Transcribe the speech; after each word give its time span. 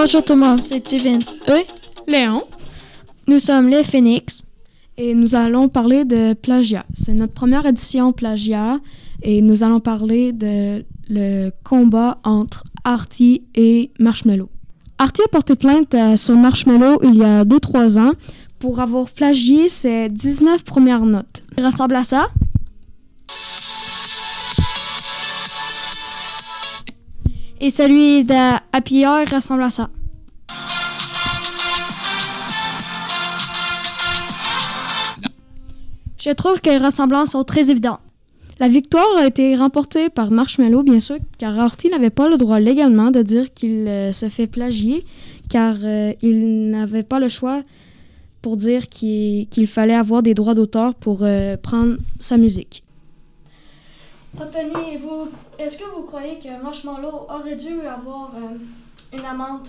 Bonjour 0.00 0.22
tout 0.22 0.34
le 0.34 0.38
monde, 0.38 0.62
c'est 0.62 0.96
Vince. 0.96 1.34
Eux, 1.48 1.64
Léon. 2.06 2.44
nous 3.26 3.40
sommes 3.40 3.66
les 3.66 3.82
Phoenix. 3.82 4.44
Et 4.96 5.12
nous 5.12 5.34
allons 5.34 5.68
parler 5.68 6.04
de 6.04 6.34
plagiat. 6.34 6.86
C'est 6.94 7.12
notre 7.12 7.32
première 7.32 7.66
édition 7.66 8.12
plagiat 8.12 8.78
et 9.22 9.42
nous 9.42 9.64
allons 9.64 9.80
parler 9.80 10.32
de 10.32 10.84
le 11.10 11.50
combat 11.64 12.18
entre 12.22 12.62
Artie 12.84 13.42
et 13.56 13.90
Marshmello. 13.98 14.48
Artie 14.98 15.22
a 15.22 15.28
porté 15.32 15.56
plainte 15.56 15.96
sur 16.14 16.36
Marshmello 16.36 17.00
il 17.02 17.16
y 17.16 17.24
a 17.24 17.42
2-3 17.42 17.98
ans 17.98 18.12
pour 18.60 18.78
avoir 18.78 19.10
plagié 19.10 19.68
ses 19.68 20.08
19 20.10 20.62
premières 20.62 21.06
notes. 21.06 21.42
Il 21.56 21.66
ressemble 21.66 21.96
à 21.96 22.04
ça? 22.04 22.28
Et 27.60 27.70
celui 27.70 28.24
Hour 28.24 29.28
ressemble 29.32 29.62
à 29.62 29.70
ça. 29.70 29.90
Je 36.18 36.30
trouve 36.30 36.60
que 36.60 36.68
les 36.68 36.78
ressemblances 36.78 37.30
sont 37.30 37.44
très 37.44 37.70
évidentes. 37.70 38.00
La 38.60 38.68
victoire 38.68 39.06
a 39.16 39.26
été 39.26 39.54
remportée 39.54 40.08
par 40.08 40.32
Marshmello, 40.32 40.82
bien 40.82 40.98
sûr, 40.98 41.18
car 41.38 41.56
Artie 41.58 41.90
n'avait 41.90 42.10
pas 42.10 42.28
le 42.28 42.36
droit 42.36 42.58
légalement 42.58 43.12
de 43.12 43.22
dire 43.22 43.54
qu'il 43.54 43.86
euh, 43.86 44.12
se 44.12 44.28
fait 44.28 44.48
plagier, 44.48 45.04
car 45.48 45.76
euh, 45.84 46.12
il 46.22 46.70
n'avait 46.70 47.04
pas 47.04 47.20
le 47.20 47.28
choix 47.28 47.62
pour 48.42 48.56
dire 48.56 48.88
qu'il 48.88 49.46
qu'il 49.48 49.68
fallait 49.68 49.94
avoir 49.94 50.24
des 50.24 50.34
droits 50.34 50.54
d'auteur 50.54 50.96
pour 50.96 51.20
euh, 51.22 51.56
prendre 51.56 51.98
sa 52.18 52.36
musique. 52.36 52.82
Anthony, 54.40 54.96
vous, 54.98 55.28
est-ce 55.58 55.78
que 55.78 55.84
vous 55.84 56.02
croyez 56.02 56.38
que 56.38 56.62
Marshmallow 56.62 57.26
aurait 57.28 57.56
dû 57.56 57.80
avoir 57.80 58.34
euh, 58.36 58.56
une 59.16 59.24
amende? 59.24 59.66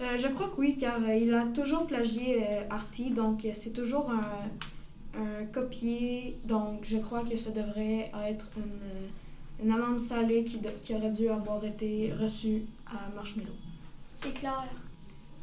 Euh, 0.00 0.16
je 0.16 0.28
crois 0.28 0.48
que 0.48 0.60
oui, 0.60 0.76
car 0.78 0.96
euh, 1.02 1.14
il 1.14 1.32
a 1.34 1.44
toujours 1.54 1.86
plagié 1.86 2.44
Artie, 2.68 3.10
donc 3.10 3.46
c'est 3.54 3.72
toujours 3.72 4.10
un, 4.10 5.20
un 5.20 5.44
copier. 5.52 6.38
Donc 6.44 6.80
je 6.82 6.96
crois 6.98 7.22
que 7.22 7.36
ça 7.36 7.50
devrait 7.50 8.10
être 8.26 8.48
une, 8.56 9.64
une 9.66 9.72
amende 9.72 10.00
salée 10.00 10.42
qui, 10.44 10.58
de- 10.58 10.70
qui 10.82 10.94
aurait 10.94 11.10
dû 11.10 11.28
avoir 11.28 11.64
été 11.64 12.12
reçue 12.20 12.62
à 12.86 13.14
Marshmello. 13.14 13.52
C'est 14.14 14.34
clair. 14.34 14.64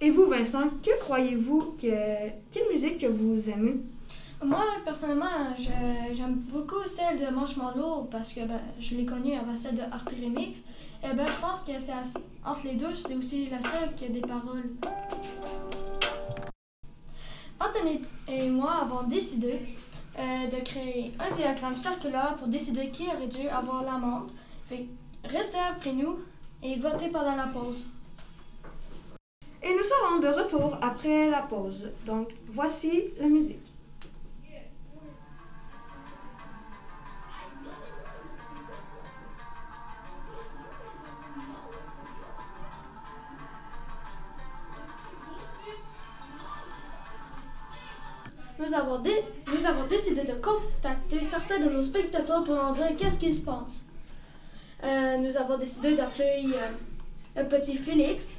Et 0.01 0.11
vous, 0.11 0.25
Vincent, 0.27 0.69
que 0.83 0.99
croyez-vous 0.99 1.75
que. 1.81 1.87
Quelle 2.51 2.69
musique 2.71 2.97
que 2.99 3.07
vous 3.07 3.49
aimez? 3.49 3.77
Moi, 4.43 4.63
personnellement, 4.85 5.55
j'aime 5.57 6.35
beaucoup 6.51 6.85
celle 6.85 7.19
de 7.19 7.33
Marshmallow 7.33 8.07
parce 8.11 8.31
que 8.31 8.41
ben, 8.41 8.59
je 8.79 8.95
l'ai 8.95 9.05
connue 9.05 9.33
avant 9.33 9.57
celle 9.57 9.75
de 9.75 9.81
Art 9.81 10.05
Remix. 10.05 10.59
Et 11.03 11.13
ben, 11.15 11.25
je 11.29 11.37
pense 11.39 11.61
que 11.61 11.79
c'est 11.79 11.93
entre 12.45 12.65
les 12.65 12.75
deux, 12.75 12.93
c'est 12.93 13.15
aussi 13.15 13.49
la 13.49 13.61
seule 13.61 13.95
qui 13.95 14.05
a 14.05 14.09
des 14.09 14.21
paroles. 14.21 14.69
Anthony 17.59 18.01
et 18.27 18.49
moi 18.49 18.73
avons 18.83 19.03
décidé 19.07 19.59
euh, 20.19 20.47
de 20.47 20.63
créer 20.63 21.13
un 21.19 21.33
diagramme 21.33 21.77
circulaire 21.77 22.35
pour 22.35 22.47
décider 22.47 22.89
qui 22.89 23.07
aurait 23.07 23.27
dû 23.27 23.47
avoir 23.47 23.83
l'amende. 23.83 24.31
Restez 25.23 25.57
après 25.57 25.93
nous 25.93 26.19
et 26.61 26.75
votez 26.75 27.09
pendant 27.09 27.35
la 27.35 27.47
pause. 27.47 27.87
Et 29.63 29.73
nous 29.75 29.83
serons 29.83 30.19
de 30.19 30.27
retour 30.27 30.77
après 30.81 31.31
la 31.31 31.41
pause. 31.41 31.89
Donc, 32.05 32.29
voici 32.47 33.05
la 33.19 33.27
musique. 33.27 33.73
Nous 48.67 48.73
avons, 48.73 48.99
dé- 48.99 49.23
nous 49.47 49.65
avons 49.65 49.87
décidé 49.87 50.23
de 50.23 50.33
contacter 50.33 51.23
certains 51.23 51.59
de 51.59 51.69
nos 51.69 51.81
spectateurs 51.81 52.43
pour 52.43 52.55
leur 52.55 52.73
dire 52.73 52.95
qu'est-ce 52.97 53.17
qui 53.17 53.33
se 53.33 53.41
passe. 53.41 53.85
Euh, 54.83 55.17
nous 55.17 55.37
avons 55.37 55.57
décidé 55.57 55.95
d'appeler 55.95 56.43
euh, 56.53 57.41
le 57.41 57.47
petit 57.47 57.77
Félix. 57.77 58.33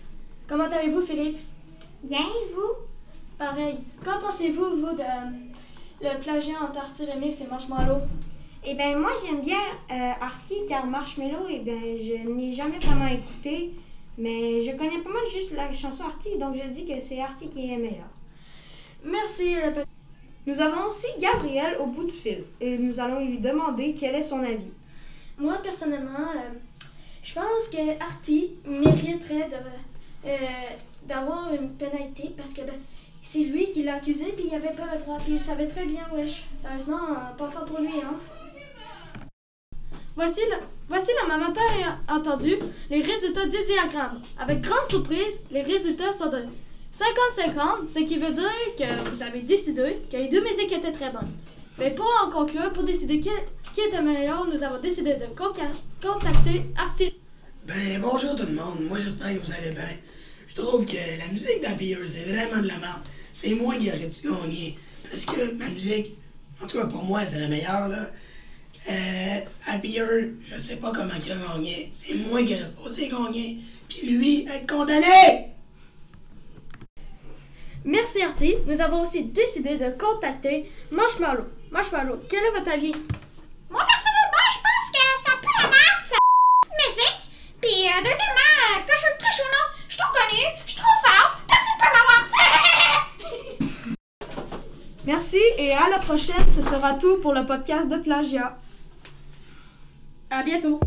Comment 0.46 0.64
allez-vous, 0.64 1.00
Félix? 1.00 1.54
Bien, 2.02 2.20
et 2.20 2.52
vous? 2.54 2.74
Pareil. 3.38 3.78
Qu'en 4.04 4.20
pensez-vous, 4.20 4.76
vous, 4.76 4.94
de 4.94 5.00
euh, 5.00 5.30
le 6.02 6.20
plagiat 6.20 6.62
entre 6.62 6.78
Artie 6.78 7.06
Remix 7.06 7.40
et 7.40 7.46
Marshmallow? 7.46 8.02
Eh 8.64 8.74
bien, 8.74 8.98
moi, 8.98 9.12
j'aime 9.24 9.40
bien 9.40 9.56
euh, 9.90 10.12
Artie 10.20 10.66
car 10.68 10.84
Marshmello, 10.86 11.46
eh 11.48 11.60
bien, 11.60 11.80
je 11.80 12.28
n'ai 12.28 12.52
jamais 12.52 12.78
vraiment 12.80 13.06
écouté, 13.06 13.72
mais 14.18 14.60
je 14.60 14.72
connais 14.72 14.98
pas 14.98 15.10
mal 15.10 15.22
juste 15.32 15.52
la 15.52 15.72
chanson 15.72 16.04
Artie, 16.04 16.36
donc 16.36 16.54
je 16.54 16.68
dis 16.68 16.84
que 16.84 17.00
c'est 17.00 17.20
Artie 17.20 17.48
qui 17.48 17.72
est 17.72 17.78
meilleure. 17.78 18.12
Merci, 19.02 19.54
le 19.54 19.72
petit. 19.72 19.88
Nous 20.48 20.62
avons 20.62 20.86
aussi 20.86 21.08
Gabriel 21.20 21.76
au 21.78 21.84
bout 21.84 22.04
du 22.04 22.10
fil 22.10 22.42
et 22.58 22.78
nous 22.78 22.98
allons 22.98 23.22
lui 23.22 23.38
demander 23.38 23.94
quel 23.94 24.14
est 24.14 24.22
son 24.22 24.42
avis. 24.42 24.72
Moi, 25.36 25.58
personnellement, 25.62 26.30
euh, 26.36 26.56
je 27.22 27.34
pense 27.34 27.68
que 27.70 28.02
Artie 28.02 28.52
mériterait 28.64 29.50
euh, 30.24 30.36
d'avoir 31.06 31.52
une 31.52 31.68
pénalité 31.72 32.32
parce 32.34 32.54
que 32.54 32.62
ben, 32.62 32.76
c'est 33.22 33.40
lui 33.40 33.70
qui 33.72 33.82
l'a 33.82 33.96
accusé 33.96 34.32
puis 34.34 34.46
il 34.50 34.54
avait 34.54 34.72
pas 34.72 34.86
le 34.90 34.98
droit 34.98 35.18
puis 35.18 35.34
il 35.34 35.40
savait 35.40 35.66
très 35.66 35.84
bien, 35.84 36.06
wesh. 36.14 36.44
Sérieusement, 36.56 37.10
euh, 37.10 37.36
pas 37.36 37.48
fort 37.48 37.66
pour 37.66 37.80
lui, 37.80 38.00
hein. 38.02 38.16
Voici, 40.16 40.40
le, 40.50 40.56
voici 40.88 41.10
la 41.28 41.36
matin 41.36 41.60
entendu 42.08 42.54
les 42.88 43.02
résultats 43.02 43.44
du 43.44 43.62
diagramme. 43.66 44.22
Avec 44.38 44.62
grande 44.62 44.86
surprise, 44.86 45.42
les 45.50 45.60
résultats 45.60 46.10
sont 46.10 46.30
de 46.30 46.44
50-50, 46.94 47.86
ce 47.86 47.98
qui 48.00 48.18
veut 48.18 48.32
dire 48.32 48.50
que 48.76 49.10
vous 49.10 49.22
avez 49.22 49.40
décidé 49.40 49.98
que 50.10 50.16
les 50.16 50.28
deux 50.28 50.42
musiques 50.42 50.72
étaient 50.72 50.92
très 50.92 51.10
bonnes. 51.10 51.30
Mais 51.78 51.94
pour 51.94 52.10
en 52.24 52.30
conclure, 52.30 52.72
pour 52.72 52.82
décider 52.82 53.20
qui, 53.20 53.30
était 53.80 54.02
meilleur, 54.02 54.48
nous 54.48 54.62
avons 54.64 54.80
décidé 54.80 55.14
de 55.14 55.26
contacter 55.26 56.62
Artie. 56.76 57.14
Ben, 57.66 58.00
bonjour 58.00 58.34
tout 58.34 58.46
le 58.46 58.54
monde. 58.54 58.80
Moi, 58.88 58.98
j'espère 58.98 59.34
que 59.34 59.38
vous 59.38 59.52
allez 59.52 59.70
bien. 59.70 59.88
Je 60.48 60.54
trouve 60.56 60.84
que 60.84 60.96
la 60.96 61.28
musique 61.30 61.60
d'Happy 61.60 61.94
Hour, 61.94 62.08
c'est 62.08 62.24
vraiment 62.24 62.60
de 62.60 62.66
la 62.66 62.78
merde. 62.78 63.02
C'est 63.32 63.54
moi 63.54 63.76
qui 63.76 63.88
aurais 63.90 64.08
dû 64.08 64.28
gagner. 64.28 64.78
Parce 65.08 65.24
que 65.24 65.52
ma 65.52 65.68
musique, 65.68 66.16
en 66.62 66.66
tout 66.66 66.78
cas 66.78 66.86
pour 66.86 67.04
moi, 67.04 67.24
c'est 67.24 67.38
la 67.38 67.48
meilleure, 67.48 67.88
là. 67.88 68.10
Euh, 68.90 69.40
Happy 69.66 70.00
Hour, 70.00 70.30
je 70.42 70.58
sais 70.58 70.76
pas 70.76 70.90
comment 70.92 71.12
il 71.24 71.32
a 71.32 71.36
gagné. 71.36 71.90
C'est 71.92 72.14
moi 72.14 72.42
qui 72.42 72.54
aurais 72.54 72.66
supposé 72.66 73.08
gagner. 73.08 73.58
Puis 73.88 74.08
lui, 74.08 74.48
être 74.48 74.66
condamné! 74.66 75.57
Merci 77.84 78.22
Artie. 78.22 78.56
Nous 78.66 78.80
avons 78.80 79.02
aussi 79.02 79.24
décidé 79.24 79.76
de 79.76 79.90
contacter 79.90 80.70
Marshmallow. 80.90 81.44
Marshmallow, 81.70 82.20
quel 82.28 82.44
est 82.44 82.50
votre 82.50 82.70
avis? 82.72 82.92
Moi, 83.70 83.82
personnellement, 83.84 84.48
je 84.52 84.58
pense 84.58 84.90
que 84.92 84.98
ça 85.22 85.36
pue 85.40 85.62
la 85.62 85.68
merde, 85.68 86.04
ça 86.04 86.16
musique. 86.76 87.30
Puis, 87.60 87.86
euh, 87.86 87.98
deuxièmement, 87.98 88.54
euh, 88.76 88.80
que 88.86 88.92
je 88.92 88.98
suis 88.98 89.18
très 89.18 89.32
chaud, 89.32 89.48
non, 89.52 89.66
je 89.86 89.92
suis 89.94 90.02
trop 90.02 90.12
connu, 90.12 90.42
je 90.64 90.70
suis 90.72 90.80
trop 90.80 90.98
fort, 91.04 91.38
personne 91.46 91.78
peut 91.78 91.92
m'avoir. 91.94 92.22
Merci 95.06 95.40
et 95.58 95.72
à 95.72 95.88
la 95.88 95.98
prochaine, 95.98 96.50
ce 96.54 96.62
sera 96.62 96.94
tout 96.94 97.18
pour 97.20 97.32
le 97.32 97.44
podcast 97.46 97.88
de 97.88 97.96
plagiat. 97.96 98.56
À 100.30 100.42
bientôt. 100.42 100.80